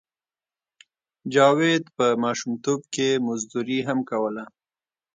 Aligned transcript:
جاوید 1.33 1.83
په 1.97 2.05
ماشومتوب 2.23 2.79
کې 2.93 3.07
مزدوري 3.27 3.79
هم 3.87 3.99
کوله 4.09 4.43